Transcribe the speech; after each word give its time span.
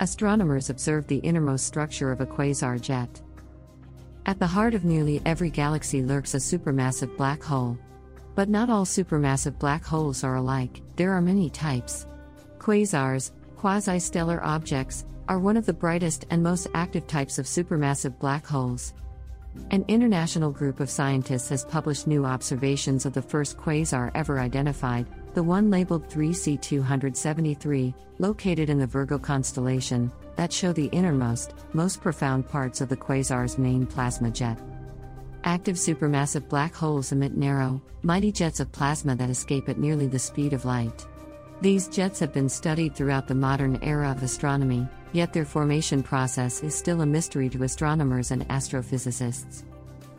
astronomers 0.00 0.70
observed 0.70 1.08
the 1.08 1.18
innermost 1.18 1.66
structure 1.66 2.10
of 2.10 2.20
a 2.20 2.26
quasar 2.26 2.80
jet. 2.80 3.20
At 4.26 4.38
the 4.38 4.46
heart 4.46 4.74
of 4.74 4.84
nearly 4.84 5.20
every 5.24 5.50
galaxy 5.50 6.02
lurks 6.02 6.34
a 6.34 6.38
supermassive 6.38 7.16
black 7.16 7.42
hole. 7.42 7.78
But 8.34 8.48
not 8.48 8.70
all 8.70 8.84
supermassive 8.84 9.58
black 9.58 9.84
holes 9.84 10.24
are 10.24 10.36
alike, 10.36 10.80
there 10.96 11.12
are 11.12 11.20
many 11.20 11.50
types. 11.50 12.06
Quasars, 12.58 13.32
quasi 13.56 13.98
stellar 13.98 14.42
objects, 14.42 15.04
are 15.28 15.38
one 15.38 15.56
of 15.56 15.66
the 15.66 15.72
brightest 15.72 16.26
and 16.30 16.42
most 16.42 16.68
active 16.74 17.06
types 17.06 17.38
of 17.38 17.46
supermassive 17.46 18.18
black 18.18 18.46
holes. 18.46 18.94
An 19.70 19.84
international 19.88 20.50
group 20.50 20.80
of 20.80 20.88
scientists 20.88 21.48
has 21.50 21.64
published 21.64 22.06
new 22.06 22.24
observations 22.24 23.04
of 23.04 23.12
the 23.12 23.22
first 23.22 23.58
quasar 23.58 24.10
ever 24.14 24.38
identified, 24.38 25.06
the 25.34 25.42
one 25.42 25.70
labeled 25.70 26.08
3C273, 26.08 27.94
located 28.18 28.68
in 28.68 28.78
the 28.78 28.86
Virgo 28.86 29.18
constellation, 29.18 30.10
that 30.36 30.52
show 30.52 30.72
the 30.72 30.86
innermost, 30.86 31.54
most 31.72 32.00
profound 32.00 32.48
parts 32.48 32.80
of 32.80 32.88
the 32.88 32.96
quasar's 32.96 33.58
main 33.58 33.86
plasma 33.86 34.30
jet. 34.30 34.58
Active 35.44 35.76
supermassive 35.76 36.48
black 36.48 36.74
holes 36.74 37.12
emit 37.12 37.36
narrow, 37.36 37.80
mighty 38.02 38.32
jets 38.32 38.60
of 38.60 38.72
plasma 38.72 39.14
that 39.16 39.30
escape 39.30 39.68
at 39.68 39.78
nearly 39.78 40.06
the 40.06 40.18
speed 40.18 40.52
of 40.52 40.64
light. 40.64 41.06
These 41.60 41.88
jets 41.88 42.18
have 42.20 42.32
been 42.32 42.48
studied 42.48 42.94
throughout 42.94 43.28
the 43.28 43.34
modern 43.34 43.78
era 43.82 44.10
of 44.10 44.22
astronomy, 44.22 44.88
yet 45.12 45.32
their 45.32 45.44
formation 45.44 46.02
process 46.02 46.62
is 46.62 46.74
still 46.74 47.02
a 47.02 47.06
mystery 47.06 47.48
to 47.50 47.62
astronomers 47.62 48.30
and 48.30 48.48
astrophysicists. 48.48 49.64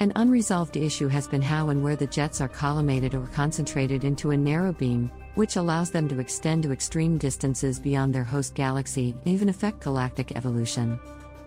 An 0.00 0.12
unresolved 0.14 0.76
issue 0.76 1.08
has 1.08 1.26
been 1.26 1.42
how 1.42 1.70
and 1.70 1.82
where 1.82 1.96
the 1.96 2.06
jets 2.06 2.40
are 2.40 2.48
collimated 2.48 3.14
or 3.14 3.26
concentrated 3.34 4.04
into 4.04 4.30
a 4.30 4.36
narrow 4.36 4.72
beam, 4.72 5.10
which 5.34 5.56
allows 5.56 5.90
them 5.90 6.08
to 6.08 6.20
extend 6.20 6.62
to 6.62 6.70
extreme 6.70 7.18
distances 7.18 7.80
beyond 7.80 8.14
their 8.14 8.22
host 8.22 8.54
galaxy 8.54 9.10
and 9.24 9.34
even 9.34 9.48
affect 9.48 9.80
galactic 9.80 10.36
evolution. 10.36 11.00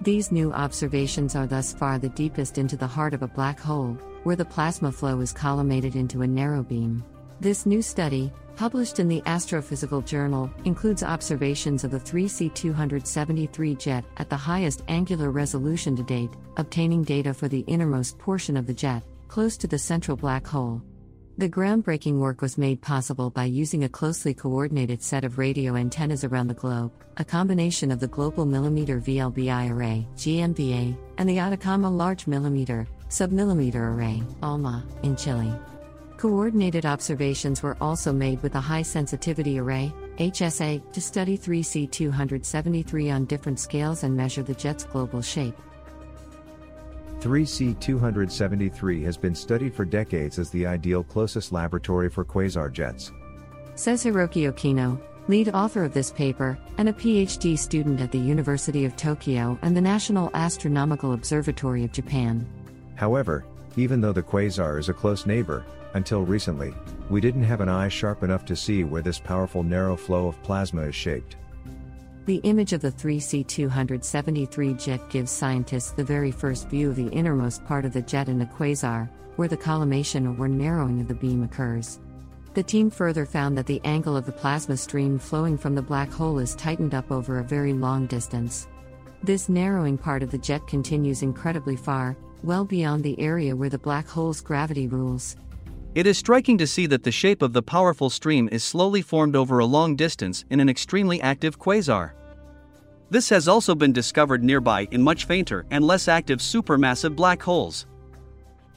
These 0.00 0.32
new 0.32 0.52
observations 0.52 1.36
are 1.36 1.46
thus 1.46 1.72
far 1.72 2.00
the 2.00 2.08
deepest 2.08 2.58
into 2.58 2.76
the 2.76 2.86
heart 2.86 3.14
of 3.14 3.22
a 3.22 3.28
black 3.28 3.60
hole, 3.60 3.96
where 4.24 4.34
the 4.34 4.44
plasma 4.44 4.90
flow 4.90 5.20
is 5.20 5.32
collimated 5.32 5.94
into 5.94 6.22
a 6.22 6.26
narrow 6.26 6.64
beam. 6.64 7.04
This 7.40 7.64
new 7.64 7.80
study, 7.80 8.32
published 8.56 8.98
in 8.98 9.08
the 9.08 9.22
Astrophysical 9.22 10.04
Journal, 10.04 10.50
includes 10.64 11.02
observations 11.02 11.84
of 11.84 11.90
the 11.90 12.00
3C273 12.00 13.78
jet 13.78 14.04
at 14.16 14.28
the 14.30 14.36
highest 14.36 14.82
angular 14.88 15.30
resolution 15.30 15.96
to 15.96 16.02
date, 16.02 16.30
obtaining 16.56 17.02
data 17.02 17.34
for 17.34 17.48
the 17.48 17.64
innermost 17.66 18.18
portion 18.18 18.56
of 18.56 18.66
the 18.66 18.74
jet, 18.74 19.02
close 19.28 19.56
to 19.56 19.66
the 19.66 19.78
central 19.78 20.16
black 20.16 20.46
hole. 20.46 20.82
The 21.38 21.48
groundbreaking 21.48 22.18
work 22.18 22.42
was 22.42 22.58
made 22.58 22.82
possible 22.82 23.30
by 23.30 23.44
using 23.46 23.84
a 23.84 23.88
closely 23.88 24.34
coordinated 24.34 25.02
set 25.02 25.24
of 25.24 25.38
radio 25.38 25.76
antennas 25.76 26.24
around 26.24 26.48
the 26.48 26.54
globe, 26.54 26.92
a 27.16 27.24
combination 27.24 27.90
of 27.90 28.00
the 28.00 28.06
Global 28.06 28.44
Millimeter 28.44 29.00
VLBI 29.00 29.70
Array 29.70 30.06
(GMVA) 30.14 30.94
and 31.16 31.28
the 31.28 31.38
Atacama 31.38 31.90
Large 31.90 32.26
Millimeter 32.26 32.86
Submillimeter 33.08 33.76
Array 33.76 34.22
(ALMA) 34.42 34.84
in 35.02 35.16
Chile. 35.16 35.52
Coordinated 36.22 36.86
observations 36.86 37.64
were 37.64 37.76
also 37.80 38.12
made 38.12 38.40
with 38.44 38.54
a 38.54 38.60
high 38.60 38.82
sensitivity 38.82 39.58
array 39.58 39.92
(HSA) 40.18 40.92
to 40.92 41.00
study 41.00 41.36
3C273 41.36 43.12
on 43.12 43.24
different 43.24 43.58
scales 43.58 44.04
and 44.04 44.16
measure 44.16 44.44
the 44.44 44.54
jet's 44.54 44.84
global 44.84 45.20
shape. 45.20 45.56
3C273 47.18 49.02
has 49.02 49.16
been 49.16 49.34
studied 49.34 49.74
for 49.74 49.84
decades 49.84 50.38
as 50.38 50.48
the 50.50 50.64
ideal 50.64 51.02
closest 51.02 51.50
laboratory 51.50 52.08
for 52.08 52.24
quasar 52.24 52.72
jets. 52.72 53.10
Says 53.74 54.04
Hiroki 54.04 54.48
Okino, 54.48 55.00
lead 55.26 55.48
author 55.48 55.82
of 55.82 55.92
this 55.92 56.12
paper, 56.12 56.56
and 56.78 56.88
a 56.88 56.92
PhD 56.92 57.58
student 57.58 58.00
at 58.00 58.12
the 58.12 58.18
University 58.18 58.84
of 58.84 58.94
Tokyo 58.94 59.58
and 59.62 59.76
the 59.76 59.80
National 59.80 60.30
Astronomical 60.34 61.14
Observatory 61.14 61.82
of 61.82 61.90
Japan. 61.90 62.46
However, 62.94 63.44
even 63.76 64.00
though 64.00 64.12
the 64.12 64.22
quasar 64.22 64.78
is 64.78 64.88
a 64.88 64.94
close 64.94 65.26
neighbor, 65.26 65.64
until 65.94 66.22
recently, 66.22 66.74
we 67.10 67.20
didn't 67.20 67.42
have 67.42 67.60
an 67.60 67.68
eye 67.68 67.88
sharp 67.88 68.22
enough 68.22 68.44
to 68.46 68.56
see 68.56 68.84
where 68.84 69.02
this 69.02 69.18
powerful 69.18 69.62
narrow 69.62 69.96
flow 69.96 70.28
of 70.28 70.42
plasma 70.42 70.82
is 70.82 70.94
shaped. 70.94 71.36
The 72.24 72.40
image 72.44 72.72
of 72.72 72.80
the 72.80 72.92
3C273 72.92 74.82
jet 74.82 75.10
gives 75.10 75.30
scientists 75.30 75.90
the 75.90 76.04
very 76.04 76.30
first 76.30 76.68
view 76.68 76.90
of 76.90 76.96
the 76.96 77.08
innermost 77.08 77.64
part 77.64 77.84
of 77.84 77.92
the 77.92 78.02
jet 78.02 78.28
in 78.28 78.42
a 78.42 78.46
quasar, 78.46 79.08
where 79.36 79.48
the 79.48 79.56
collimation 79.56 80.36
or 80.38 80.48
narrowing 80.48 81.00
of 81.00 81.08
the 81.08 81.14
beam 81.14 81.42
occurs. 81.42 81.98
The 82.54 82.62
team 82.62 82.90
further 82.90 83.26
found 83.26 83.56
that 83.58 83.66
the 83.66 83.80
angle 83.84 84.16
of 84.16 84.26
the 84.26 84.32
plasma 84.32 84.76
stream 84.76 85.18
flowing 85.18 85.56
from 85.58 85.74
the 85.74 85.82
black 85.82 86.12
hole 86.12 86.38
is 86.38 86.54
tightened 86.54 86.94
up 86.94 87.10
over 87.10 87.38
a 87.38 87.44
very 87.44 87.72
long 87.72 88.06
distance. 88.06 88.68
This 89.24 89.48
narrowing 89.48 89.96
part 89.96 90.22
of 90.22 90.30
the 90.30 90.38
jet 90.38 90.66
continues 90.66 91.22
incredibly 91.22 91.76
far, 91.76 92.16
well 92.42 92.64
beyond 92.64 93.02
the 93.02 93.18
area 93.18 93.56
where 93.56 93.70
the 93.70 93.78
black 93.78 94.06
hole's 94.06 94.40
gravity 94.40 94.86
rules. 94.86 95.36
It 95.94 96.06
is 96.06 96.16
striking 96.16 96.56
to 96.56 96.66
see 96.66 96.86
that 96.86 97.02
the 97.02 97.12
shape 97.12 97.42
of 97.42 97.52
the 97.52 97.62
powerful 97.62 98.08
stream 98.08 98.48
is 98.50 98.64
slowly 98.64 99.02
formed 99.02 99.36
over 99.36 99.58
a 99.58 99.66
long 99.66 99.94
distance 99.94 100.44
in 100.48 100.58
an 100.58 100.70
extremely 100.70 101.20
active 101.20 101.58
quasar. 101.58 102.12
This 103.10 103.28
has 103.28 103.46
also 103.46 103.74
been 103.74 103.92
discovered 103.92 104.42
nearby 104.42 104.88
in 104.90 105.02
much 105.02 105.26
fainter 105.26 105.66
and 105.70 105.84
less 105.84 106.08
active 106.08 106.38
supermassive 106.38 107.14
black 107.14 107.42
holes. 107.42 107.86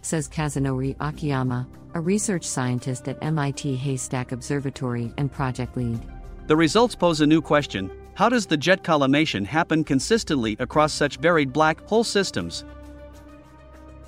Says 0.00 0.26
Kazunori 0.26 0.96
Akiyama, 1.00 1.68
a 1.92 2.00
research 2.00 2.44
scientist 2.44 3.06
at 3.08 3.22
MIT 3.22 3.76
Haystack 3.76 4.32
Observatory 4.32 5.12
and 5.18 5.30
project 5.30 5.76
lead. 5.76 6.00
The 6.46 6.56
results 6.56 6.94
pose 6.94 7.20
a 7.20 7.26
new 7.26 7.42
question 7.42 7.90
how 8.14 8.30
does 8.30 8.46
the 8.46 8.56
jet 8.56 8.84
collimation 8.84 9.44
happen 9.44 9.84
consistently 9.84 10.56
across 10.60 10.94
such 10.94 11.18
varied 11.18 11.52
black 11.52 11.80
hole 11.86 12.04
systems? 12.04 12.64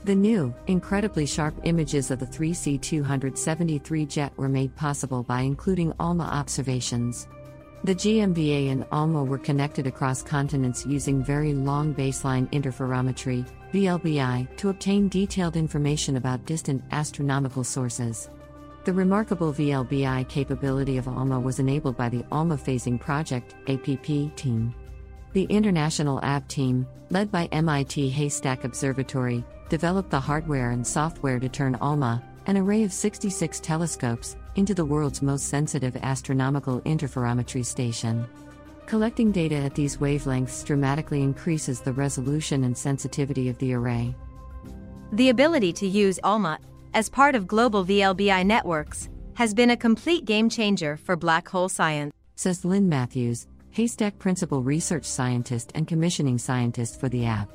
The 0.04 0.14
new, 0.14 0.54
incredibly 0.66 1.24
sharp 1.24 1.54
images 1.64 2.10
of 2.10 2.18
the 2.18 2.26
3C273 2.26 4.06
jet 4.06 4.36
were 4.36 4.50
made 4.50 4.76
possible 4.76 5.22
by 5.22 5.40
including 5.40 5.94
ALMA 5.98 6.24
observations. 6.24 7.26
The 7.84 7.94
GMVA 7.94 8.70
and 8.70 8.84
ALMA 8.92 9.24
were 9.24 9.38
connected 9.38 9.86
across 9.86 10.22
continents 10.22 10.84
using 10.84 11.24
very 11.24 11.54
long 11.54 11.94
baseline 11.94 12.52
interferometry, 12.52 13.48
VLBI, 13.72 14.54
to 14.58 14.68
obtain 14.68 15.08
detailed 15.08 15.56
information 15.56 16.16
about 16.16 16.44
distant 16.44 16.84
astronomical 16.90 17.64
sources. 17.64 18.28
The 18.84 18.92
remarkable 18.92 19.54
VLBI 19.54 20.28
capability 20.28 20.98
of 20.98 21.08
ALMA 21.08 21.40
was 21.40 21.60
enabled 21.60 21.96
by 21.96 22.10
the 22.10 22.26
ALMA 22.30 22.58
Phasing 22.58 23.00
Project 23.00 23.54
APP 23.68 24.36
team. 24.36 24.74
The 25.32 25.44
International 25.44 26.22
APP 26.22 26.46
team, 26.48 26.86
led 27.08 27.32
by 27.32 27.46
MIT 27.46 28.10
Haystack 28.10 28.64
Observatory, 28.64 29.42
developed 29.68 30.10
the 30.10 30.20
hardware 30.20 30.70
and 30.70 30.86
software 30.86 31.38
to 31.40 31.48
turn 31.48 31.76
ALMA, 31.80 32.22
an 32.46 32.56
array 32.56 32.82
of 32.82 32.92
66 32.92 33.60
telescopes, 33.60 34.36
into 34.56 34.74
the 34.74 34.84
world's 34.84 35.22
most 35.22 35.48
sensitive 35.48 35.96
astronomical 36.02 36.80
interferometry 36.82 37.64
station. 37.64 38.26
Collecting 38.86 39.32
data 39.32 39.56
at 39.56 39.74
these 39.74 39.96
wavelengths 39.96 40.64
dramatically 40.64 41.22
increases 41.22 41.80
the 41.80 41.92
resolution 41.92 42.64
and 42.64 42.76
sensitivity 42.76 43.48
of 43.48 43.58
the 43.58 43.72
array. 43.72 44.14
The 45.12 45.30
ability 45.30 45.72
to 45.74 45.86
use 45.86 46.20
ALMA 46.22 46.58
as 46.92 47.08
part 47.08 47.34
of 47.34 47.46
global 47.46 47.84
VLBI 47.84 48.44
networks 48.44 49.08
has 49.34 49.54
been 49.54 49.70
a 49.70 49.76
complete 49.76 50.24
game 50.24 50.48
changer 50.48 50.96
for 50.96 51.16
black 51.16 51.48
hole 51.48 51.68
science, 51.68 52.12
says 52.36 52.64
Lynn 52.64 52.88
Matthews, 52.88 53.46
Haystack 53.70 54.18
Principal 54.18 54.62
Research 54.62 55.04
Scientist 55.04 55.72
and 55.74 55.88
Commissioning 55.88 56.38
Scientist 56.38 57.00
for 57.00 57.08
the 57.08 57.24
app. 57.24 57.48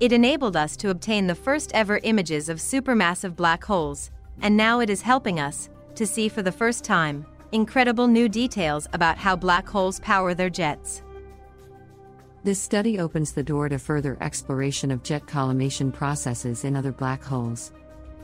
It 0.00 0.12
enabled 0.12 0.56
us 0.56 0.76
to 0.78 0.90
obtain 0.90 1.26
the 1.26 1.34
first 1.34 1.70
ever 1.72 2.00
images 2.02 2.48
of 2.48 2.58
supermassive 2.58 3.36
black 3.36 3.62
holes, 3.62 4.10
and 4.42 4.56
now 4.56 4.80
it 4.80 4.90
is 4.90 5.00
helping 5.00 5.38
us 5.38 5.68
to 5.94 6.04
see 6.04 6.28
for 6.28 6.42
the 6.42 6.50
first 6.50 6.82
time 6.82 7.24
incredible 7.52 8.08
new 8.08 8.28
details 8.28 8.88
about 8.92 9.16
how 9.18 9.36
black 9.36 9.68
holes 9.68 10.00
power 10.00 10.34
their 10.34 10.50
jets. 10.50 11.02
This 12.42 12.60
study 12.60 12.98
opens 12.98 13.32
the 13.32 13.44
door 13.44 13.68
to 13.68 13.78
further 13.78 14.18
exploration 14.20 14.90
of 14.90 15.04
jet 15.04 15.26
collimation 15.28 15.92
processes 15.92 16.64
in 16.64 16.74
other 16.74 16.92
black 16.92 17.22
holes. 17.22 17.72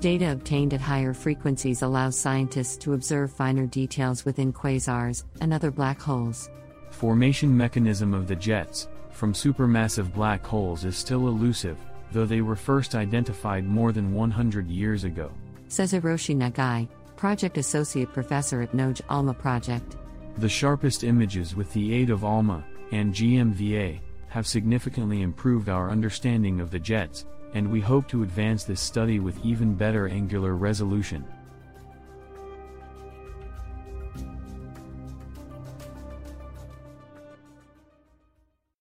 Data 0.01 0.33
obtained 0.33 0.75
at 0.75 0.81
higher 0.81 1.15
frequencies 1.15 1.83
allows 1.83 2.19
scientists 2.19 2.77
to 2.79 2.95
observe 2.95 3.33
finer 3.33 3.67
details 3.67 4.25
within 4.25 4.53
quasars 4.53 5.25
and 5.41 5.55
other 5.55 5.71
black 5.71 6.01
holes. 6.01 6.51
Formation 6.91 7.57
mechanism 7.57 8.13
of 8.13 8.27
the 8.27 8.35
jets 8.35 8.89
from 9.21 9.35
supermassive 9.35 10.11
black 10.15 10.47
holes 10.47 10.87
is 10.87 10.97
still 10.97 11.29
elusive, 11.29 11.77
though 12.11 12.25
they 12.25 12.41
were 12.41 12.57
first 12.57 12.95
identified 12.95 13.67
more 13.67 13.93
than 13.93 14.15
100 14.15 14.67
years 14.67 15.05
ago. 15.05 15.31
Says 15.69 15.93
Hiroshi 15.93 16.35
Nagai, 16.35 16.89
Project 17.17 17.59
Associate 17.59 18.11
Professor 18.11 18.63
at 18.63 18.73
NAOJ 18.73 19.03
ALMA 19.11 19.35
Project. 19.35 19.99
The 20.39 20.49
sharpest 20.49 21.05
images 21.05 21.55
with 21.55 21.71
the 21.75 21.93
aid 21.93 22.09
of 22.09 22.25
ALMA 22.25 22.65
and 22.93 23.13
GMVA 23.13 24.01
have 24.29 24.47
significantly 24.47 25.21
improved 25.21 25.69
our 25.69 25.91
understanding 25.91 26.59
of 26.59 26.71
the 26.71 26.79
jets, 26.79 27.27
and 27.53 27.71
we 27.71 27.83
hope 27.83 28.09
to 28.09 28.23
advance 28.23 28.65
this 28.65 28.81
study 28.81 29.21
with 29.21 29.45
even 29.45 29.75
better 29.75 30.09
angular 30.09 30.55
resolution. 30.55 31.27